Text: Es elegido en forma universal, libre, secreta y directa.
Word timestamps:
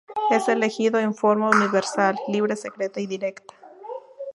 Es 0.31 0.47
elegido 0.47 0.97
en 0.97 1.13
forma 1.13 1.51
universal, 1.51 2.15
libre, 2.27 2.55
secreta 2.55 2.99
y 2.99 3.05
directa. 3.05 3.53